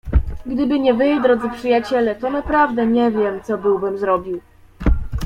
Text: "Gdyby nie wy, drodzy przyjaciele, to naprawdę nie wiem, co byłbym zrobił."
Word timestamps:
"Gdyby 0.45 0.79
nie 0.79 0.93
wy, 0.93 1.21
drodzy 1.21 1.49
przyjaciele, 1.49 2.15
to 2.15 2.29
naprawdę 2.31 2.87
nie 2.87 3.11
wiem, 3.11 3.41
co 3.43 3.57
byłbym 3.57 3.97
zrobił." 3.97 4.41